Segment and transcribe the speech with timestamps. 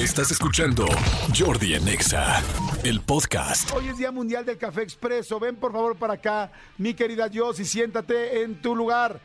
[0.00, 0.86] Estás escuchando
[1.38, 2.42] Jordi en Exa,
[2.84, 3.70] el podcast.
[3.74, 5.38] Hoy es Día Mundial del Café Expreso.
[5.38, 9.20] Ven por favor para acá, mi querida Jos, y siéntate en tu lugar.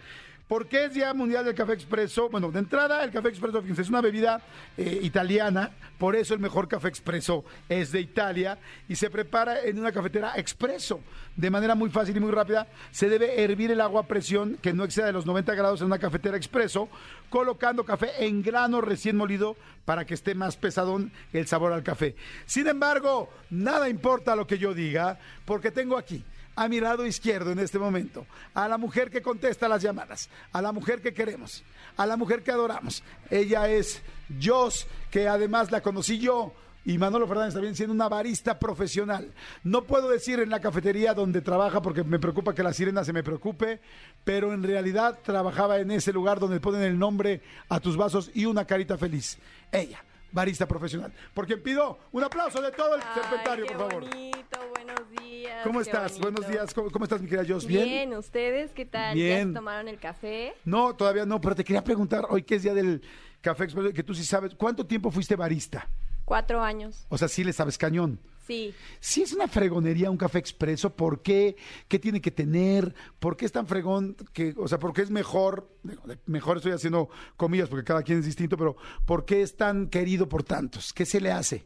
[0.47, 2.29] ¿Por qué es Día Mundial del Café Expreso?
[2.29, 4.39] Bueno, de entrada, el café expreso, es una bebida
[4.77, 9.79] eh, italiana, por eso el mejor café expreso es de Italia y se prepara en
[9.79, 10.99] una cafetera expreso.
[11.35, 14.71] De manera muy fácil y muy rápida, se debe hervir el agua a presión que
[14.71, 16.89] no exceda de los 90 grados en una cafetera expreso,
[17.31, 22.15] colocando café en grano recién molido para que esté más pesadón el sabor al café.
[22.45, 26.23] Sin embargo, nada importa lo que yo diga, porque tengo aquí
[26.55, 30.61] a mi lado izquierdo en este momento, a la mujer que contesta las llamadas, a
[30.61, 31.63] la mujer que queremos,
[31.97, 33.03] a la mujer que adoramos.
[33.29, 34.01] Ella es
[34.41, 36.53] Jos, que además la conocí yo.
[36.87, 39.33] Y Manolo Fernández también siendo una barista profesional.
[39.63, 43.11] No puedo decir en la cafetería donde trabaja porque me preocupa que la sirena se
[43.11, 43.79] me preocupe,
[44.23, 48.45] pero en realidad trabajaba en ese lugar donde ponen el nombre a tus vasos y
[48.45, 49.39] una carita feliz.
[49.71, 51.11] Ella, barista profesional.
[51.33, 54.07] Porque pido un aplauso de todo el serpentario, qué por favor.
[54.07, 55.04] bonito, buenos
[55.45, 55.63] días.
[55.63, 56.19] ¿Cómo estás?
[56.19, 56.73] Buenos días.
[56.73, 57.65] ¿Cómo, cómo estás, mi querida Jos?
[57.65, 57.85] ¿Bien?
[57.85, 59.15] Bien, ¿ustedes qué tal?
[59.15, 59.39] Bien.
[59.39, 60.53] ¿Ya se tomaron el café?
[60.65, 63.01] No, todavía no, pero te quería preguntar, hoy que es día del
[63.41, 65.87] café expreso, que tú sí sabes, ¿cuánto tiempo fuiste barista?
[66.25, 67.05] Cuatro años.
[67.09, 68.19] O sea, sí le sabes cañón.
[68.47, 68.73] Sí.
[68.99, 71.55] Si es una fregonería un café expreso, ¿por qué?
[71.87, 72.93] ¿Qué tiene que tener?
[73.19, 74.15] ¿Por qué es tan fregón?
[74.33, 75.67] Que, o sea, ¿por qué es mejor?
[76.25, 80.29] Mejor estoy haciendo comillas porque cada quien es distinto, pero ¿por qué es tan querido
[80.29, 80.93] por tantos?
[80.93, 81.65] ¿Qué se le hace?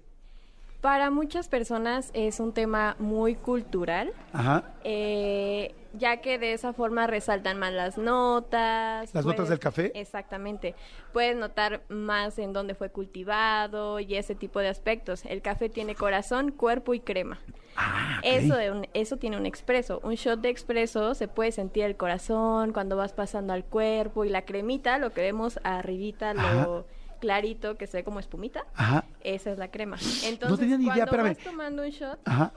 [0.81, 4.63] Para muchas personas es un tema muy cultural, Ajá.
[4.85, 9.13] eh, ya que de esa forma resaltan más las notas.
[9.13, 9.91] ¿Las notas del café?
[9.93, 10.75] Exactamente.
[11.11, 15.25] Puedes notar más en dónde fue cultivado y ese tipo de aspectos.
[15.25, 17.39] El café tiene corazón, cuerpo y crema.
[17.75, 18.21] Ah.
[18.23, 19.99] Eso, de un- eso tiene un expreso.
[20.03, 24.29] Un shot de expreso se puede sentir el corazón cuando vas pasando al cuerpo y
[24.29, 26.85] la cremita, lo que vemos arribita, lo
[27.19, 29.03] clarito que se ve como espumita, Ajá.
[29.21, 29.97] Esa es la crema.
[30.23, 32.51] Entonces, tenía ni idea, cuando vas tomando un shot, Ajá.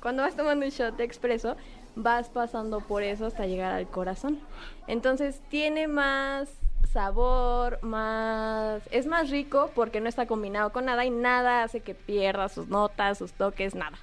[0.00, 1.56] cuando vas tomando un shot de expreso,
[1.94, 4.40] vas pasando por eso hasta llegar al corazón.
[4.86, 6.48] Entonces, tiene más
[6.92, 11.94] sabor, más es más rico porque no está combinado con nada y nada hace que
[11.94, 13.98] pierda sus notas, sus toques, nada.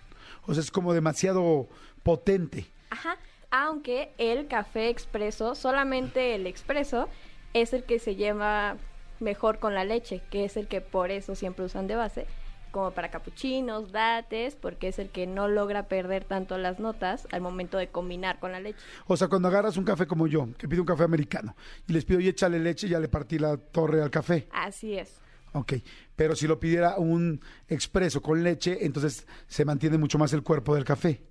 [0.45, 1.67] O sea, es como demasiado
[2.03, 2.67] potente.
[2.89, 3.17] Ajá,
[3.49, 7.07] aunque el café expreso, solamente el expreso,
[7.53, 8.77] es el que se lleva
[9.19, 12.25] mejor con la leche, que es el que por eso siempre usan de base,
[12.71, 17.41] como para capuchinos, lates, porque es el que no logra perder tanto las notas al
[17.41, 18.79] momento de combinar con la leche.
[19.05, 21.55] O sea, cuando agarras un café como yo, que pido un café americano,
[21.87, 24.47] y les pido, y échale leche, ya le partí la torre al café.
[24.51, 25.19] Así es.
[25.53, 25.73] Ok,
[26.15, 30.73] pero si lo pidiera un expreso con leche, entonces se mantiene mucho más el cuerpo
[30.73, 31.21] del café.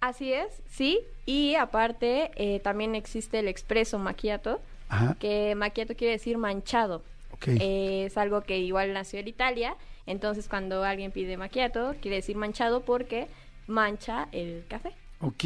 [0.00, 1.00] Así es, sí.
[1.26, 7.02] Y aparte, eh, también existe el expreso macchiato, Ajá, que macchiato quiere decir manchado.
[7.46, 9.76] Eh, es algo que igual nació en Italia.
[10.04, 13.28] Entonces, cuando alguien pide macchiato, quiere decir manchado porque
[13.66, 14.92] mancha el café.
[15.20, 15.44] Ok.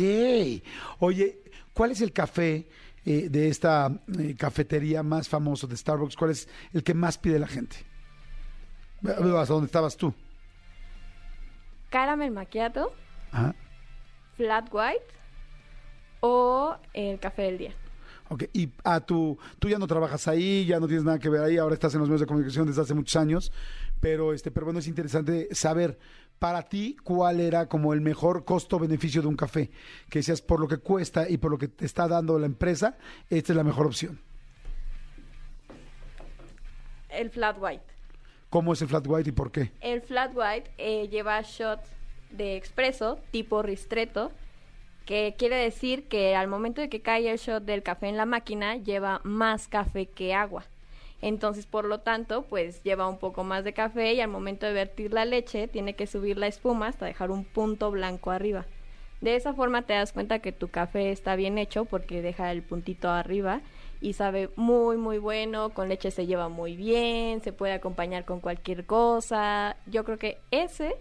[0.98, 1.38] Oye,
[1.72, 2.66] ¿cuál es el café
[3.04, 6.16] eh, de esta eh, cafetería más famoso de Starbucks?
[6.16, 7.76] ¿Cuál es el que más pide la gente?
[9.06, 10.14] ¿Hasta dónde estabas tú?
[11.90, 12.92] Caramel macchiato,
[13.30, 13.54] Ajá.
[14.36, 15.04] flat white
[16.20, 17.74] o el café del día.
[18.34, 21.40] Ok, y a tu, tú ya no trabajas ahí, ya no tienes nada que ver
[21.40, 23.52] ahí, ahora estás en los medios de comunicación desde hace muchos años,
[24.00, 26.00] pero este, pero bueno, es interesante saber
[26.40, 29.70] para ti cuál era como el mejor costo-beneficio de un café,
[30.10, 32.98] que decías por lo que cuesta y por lo que te está dando la empresa,
[33.30, 34.18] esta es la mejor opción.
[37.08, 37.84] El flat white.
[38.50, 39.70] ¿Cómo es el flat white y por qué?
[39.80, 41.78] El flat white eh, lleva shot
[42.32, 44.32] de expreso tipo ristretto,
[45.04, 48.26] que quiere decir que al momento de que cae el shot del café en la
[48.26, 50.64] máquina lleva más café que agua.
[51.20, 54.72] Entonces, por lo tanto, pues lleva un poco más de café y al momento de
[54.72, 58.66] vertir la leche tiene que subir la espuma hasta dejar un punto blanco arriba.
[59.20, 62.62] De esa forma te das cuenta que tu café está bien hecho porque deja el
[62.62, 63.62] puntito arriba
[64.02, 68.40] y sabe muy muy bueno, con leche se lleva muy bien, se puede acompañar con
[68.40, 69.78] cualquier cosa.
[69.86, 70.96] Yo creo que ese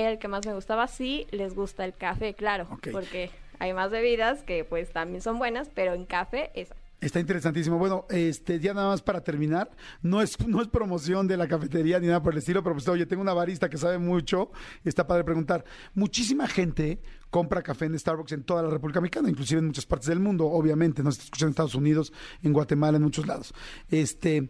[0.00, 3.90] era el que más me gustaba, sí les gusta el café, claro, porque hay más
[3.90, 6.74] bebidas que pues también son buenas, pero en café esa.
[6.98, 7.78] Está interesantísimo.
[7.78, 9.70] Bueno, este, ya nada más para terminar,
[10.00, 12.88] no es, no es promoción de la cafetería ni nada por el estilo, pero pues,
[12.88, 14.50] oye, tengo una barista que sabe mucho,
[14.82, 15.64] y está padre preguntar.
[15.94, 20.08] Muchísima gente compra café en Starbucks en toda la República Mexicana, inclusive en muchas partes
[20.08, 23.52] del mundo, obviamente, nos escuchan en Estados Unidos, en Guatemala, en muchos lados.
[23.90, 24.48] Este,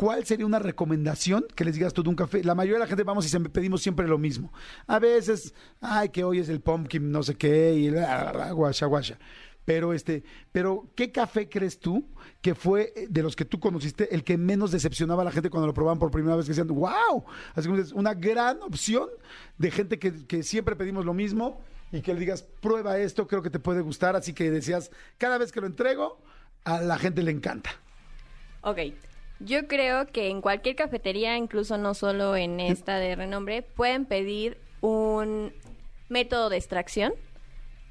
[0.00, 2.42] ¿Cuál sería una recomendación que les digas tú de un café?
[2.42, 4.50] La mayoría de la gente vamos y pedimos siempre lo mismo.
[4.86, 5.52] A veces,
[5.82, 9.18] ay, que hoy es el pumpkin, no sé qué, y la, la, guasha, guasha.
[9.66, 12.08] Pero este, pero ¿qué café crees tú
[12.40, 15.50] que fue eh, de los que tú conociste el que menos decepcionaba a la gente
[15.50, 16.46] cuando lo probaban por primera vez?
[16.46, 17.22] Que decían, wow,
[17.54, 19.10] así como dices, una gran opción
[19.58, 21.60] de gente que, que siempre pedimos lo mismo
[21.92, 24.16] y que le digas, prueba esto, creo que te puede gustar.
[24.16, 26.22] Así que decías, cada vez que lo entrego,
[26.64, 27.68] a la gente le encanta.
[28.62, 28.78] Ok.
[29.40, 34.58] Yo creo que en cualquier cafetería, incluso no solo en esta de renombre, pueden pedir
[34.82, 35.52] un
[36.10, 37.14] método de extracción.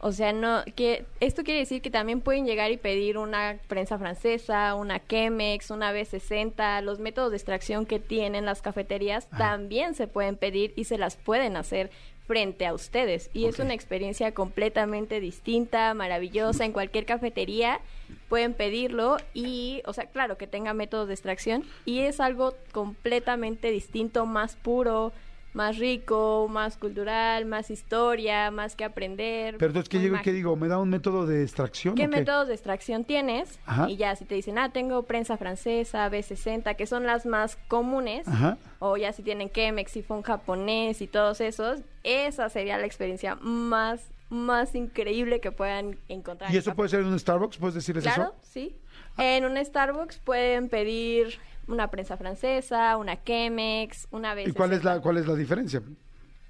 [0.02, 3.98] O sea, no que esto quiere decir que también pueden llegar y pedir una prensa
[3.98, 10.08] francesa, una Chemex, una B60, los métodos de extracción que tienen las cafeterías también se
[10.08, 11.90] pueden pedir y se las pueden hacer
[12.30, 13.32] frente a ustedes.
[13.34, 16.64] Y es una experiencia completamente distinta, maravillosa.
[16.64, 17.82] En cualquier cafetería
[18.28, 21.64] pueden pedirlo y, o sea, claro, que tenga métodos de extracción.
[21.86, 25.12] Y es algo completamente distinto, más puro,
[25.54, 29.56] más rico, más cultural, más historia, más que aprender.
[29.58, 30.56] Pero entonces, ¿qué llego y qué digo?
[30.56, 31.96] ¿Me da un método de extracción?
[31.96, 32.18] ¿Qué o qué?
[32.18, 33.60] métodos de extracción tienes?
[33.66, 33.90] Ajá.
[33.90, 38.28] Y ya si te dicen, ah, tengo prensa francesa, B60, que son las más comunes,
[38.28, 38.58] Ajá.
[38.80, 44.02] o ya si tienen Chemex, sifón japonés y todos esos, esa sería la experiencia más,
[44.30, 46.54] más increíble que puedan encontrar.
[46.54, 47.58] ¿Y eso puede ser en un Starbucks?
[47.58, 48.36] ¿Puedes decirles Claro, eso?
[48.42, 48.76] sí.
[49.18, 54.48] En un Starbucks pueden pedir una prensa francesa, una Chemex, una B60.
[54.50, 55.82] ¿Y cuál es la, cuál es la diferencia?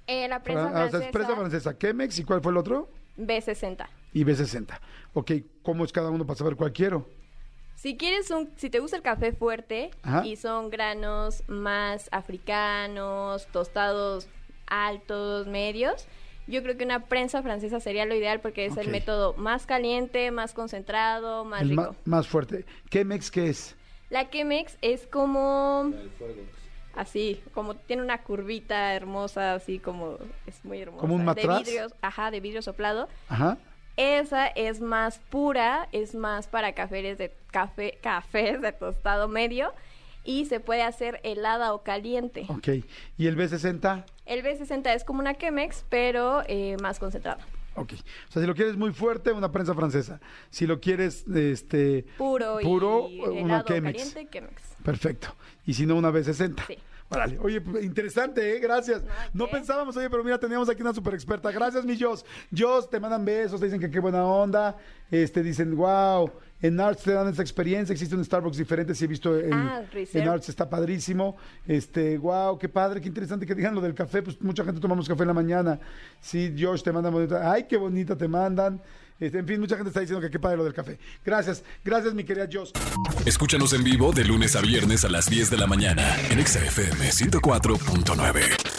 [0.06, 2.58] Eh, la prensa Fran- ah, o sea, francesa, prensa francesa, Chemex, ¿y cuál fue el
[2.58, 2.90] otro?
[3.18, 3.86] B60.
[4.12, 4.78] Y B60.
[5.14, 5.32] Ok,
[5.62, 7.08] ¿cómo es cada uno para saber cuál quiero?
[7.76, 10.26] Si quieres un, si te gusta el café fuerte Ajá.
[10.26, 14.28] y son granos más africanos, tostados
[14.66, 16.06] altos, medios,
[16.50, 20.30] yo creo que una prensa francesa sería lo ideal porque es el método más caliente,
[20.30, 21.82] más concentrado, más El rico.
[21.82, 22.64] ma- más fuerte.
[22.90, 23.76] ¿Chemex qué es?
[24.10, 25.92] La Chemex es como
[26.94, 31.00] así, como tiene una curvita hermosa, así como es muy hermosa.
[31.00, 31.64] ¿Como un matraz?
[31.64, 33.08] De vidrio, ajá, de vidrio soplado.
[33.28, 33.58] Ajá.
[33.96, 39.72] Esa es más pura, es más para cafés de café, cafés de tostado medio
[40.24, 42.44] y se puede hacer helada o caliente.
[42.48, 42.68] Ok.
[43.18, 44.04] ¿Y el B60?
[44.30, 47.40] El B60 es como una Chemex, pero eh, más concentrado.
[47.74, 47.94] Ok.
[48.28, 50.20] O sea, si lo quieres muy fuerte, una prensa francesa.
[50.50, 53.98] Si lo quieres este Puro, puro y una helado o Chemex.
[53.98, 54.62] caliente, Chemex.
[54.84, 55.34] Perfecto.
[55.66, 56.64] Y si no, una B60.
[56.64, 56.78] Sí.
[57.42, 58.60] Oye, pues, interesante, ¿eh?
[58.60, 59.02] Gracias.
[59.32, 61.50] No, pensábamos, oye, pero mira, teníamos aquí una super experta.
[61.50, 62.24] Gracias, mi Jos.
[62.56, 64.76] Jos, te mandan besos, te dicen que qué buena onda.
[65.10, 66.30] Este, dicen, wow,
[66.62, 67.92] en Arts te dan esta experiencia.
[67.92, 71.36] Existe un Starbucks diferente, si he visto en, Ah, en Arts, está padrísimo.
[71.66, 74.22] Este, wow, qué padre, qué interesante que digan lo del café.
[74.22, 75.80] Pues mucha gente tomamos café en la mañana.
[76.20, 77.50] Sí, Josh, te mandan bonita.
[77.50, 78.80] Ay, qué bonita te mandan.
[79.20, 80.98] Este, en fin, mucha gente está diciendo que qué padre lo del café.
[81.24, 82.70] Gracias, gracias, mi querida Josh.
[83.26, 86.64] Escúchanos en vivo de lunes a viernes a las 10 de la mañana en Exa
[86.64, 88.69] FM 104.9.